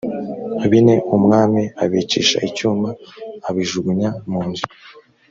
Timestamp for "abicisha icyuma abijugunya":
1.83-4.09